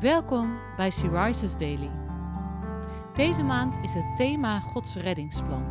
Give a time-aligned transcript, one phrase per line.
[0.00, 1.90] Welkom bij She Rises Daily.
[3.14, 5.64] Deze maand is het thema Gods reddingsplan.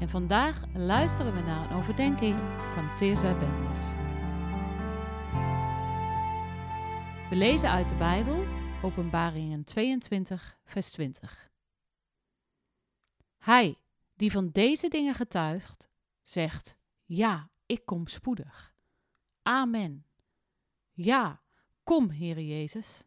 [0.00, 2.36] En vandaag luisteren we naar een overdenking
[2.74, 3.78] van Teerza Bennis.
[7.28, 8.44] We lezen uit de Bijbel,
[8.82, 11.50] Openbaringen 22, vers 20.
[13.38, 13.78] Hij
[14.16, 15.88] die van deze dingen getuigt,
[16.22, 18.74] zegt: Ja, ik kom spoedig.
[19.42, 20.06] Amen.
[20.92, 21.42] Ja,
[21.82, 23.06] kom, Heere Jezus.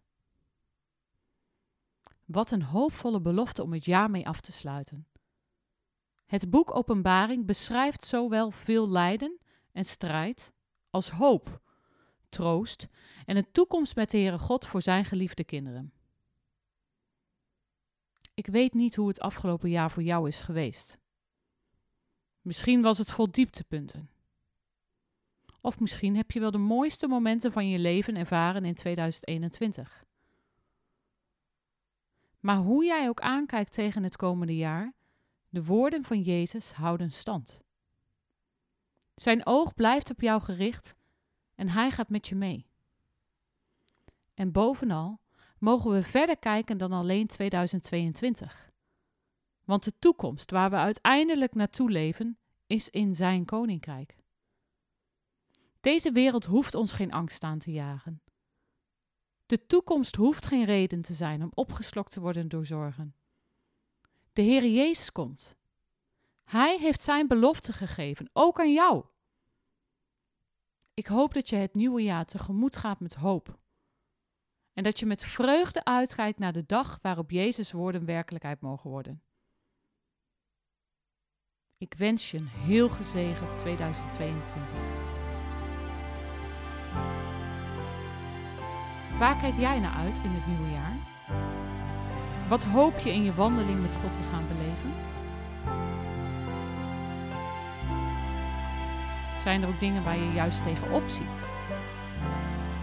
[2.31, 5.07] Wat een hoopvolle belofte om het jaar mee af te sluiten.
[6.25, 9.39] Het boek Openbaring beschrijft zowel veel lijden
[9.71, 10.53] en strijd
[10.89, 11.61] als hoop,
[12.29, 12.87] troost
[13.25, 15.93] en een toekomst met de Heere God voor zijn geliefde kinderen.
[18.33, 20.97] Ik weet niet hoe het afgelopen jaar voor jou is geweest.
[22.41, 24.09] Misschien was het vol dieptepunten.
[25.61, 30.05] Of misschien heb je wel de mooiste momenten van je leven ervaren in 2021.
[32.41, 34.93] Maar hoe jij ook aankijkt tegen het komende jaar,
[35.49, 37.61] de woorden van Jezus houden stand.
[39.15, 40.95] Zijn oog blijft op jou gericht
[41.55, 42.65] en hij gaat met je mee.
[44.33, 45.19] En bovenal
[45.57, 48.71] mogen we verder kijken dan alleen 2022.
[49.63, 54.15] Want de toekomst waar we uiteindelijk naartoe leven, is in zijn koninkrijk.
[55.81, 58.21] Deze wereld hoeft ons geen angst aan te jagen.
[59.51, 63.15] De toekomst hoeft geen reden te zijn om opgeslokt te worden door zorgen.
[64.33, 65.55] De Heere Jezus komt.
[66.43, 69.05] Hij heeft zijn belofte gegeven, ook aan jou.
[70.93, 73.59] Ik hoop dat je het nieuwe jaar tegemoet gaat met hoop.
[74.73, 79.21] En dat je met vreugde uitkijkt naar de dag waarop Jezus' woorden werkelijkheid mogen worden.
[81.77, 85.11] Ik wens je een heel gezegend 2022.
[89.21, 90.95] Waar kijk jij naar uit in het nieuwe jaar?
[92.47, 94.93] Wat hoop je in je wandeling met God te gaan beleven?
[99.43, 101.45] Zijn er ook dingen waar je juist tegenop ziet?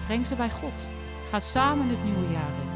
[0.06, 0.81] Breng ze bij God.
[1.31, 2.68] Ga samen het nieuwe jaar in.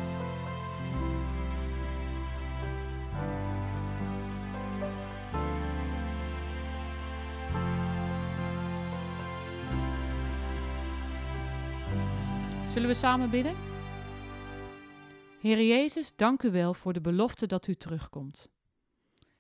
[12.73, 13.57] Zullen we samen bidden?
[15.41, 18.51] Heer Jezus, dank u wel voor de belofte dat u terugkomt.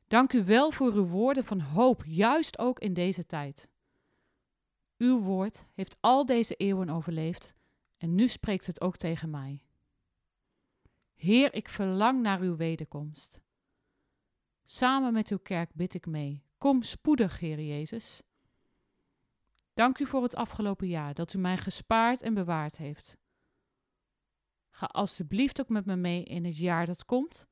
[0.06, 3.69] Dank u wel voor uw woorden van hoop, juist ook in deze tijd.
[4.98, 7.54] Uw woord heeft al deze eeuwen overleefd
[7.98, 9.62] en nu spreekt het ook tegen mij.
[11.14, 13.41] Heer, ik verlang naar uw wederkomst.
[14.64, 16.43] Samen met uw kerk bid ik mee.
[16.59, 18.22] Kom spoedig, Heer Jezus.
[19.75, 23.20] Dank u voor het afgelopen jaar dat u mij gespaard en bewaard heeft.
[24.75, 27.47] Ga alstublieft ook met me mee in het jaar dat komt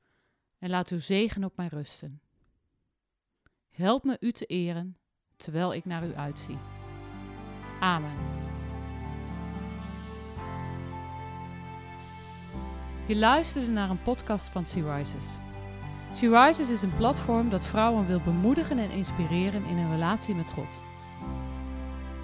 [0.59, 2.21] en laat uw zegen op mij rusten.
[3.69, 4.97] Help me u te eren
[5.35, 6.57] terwijl ik naar u uitzie.
[7.79, 8.17] Amen.
[13.07, 15.37] Je luisterde naar een podcast van Sea Rises.
[16.13, 20.51] Sea Rises is een platform dat vrouwen wil bemoedigen en inspireren in een relatie met
[20.51, 20.90] God.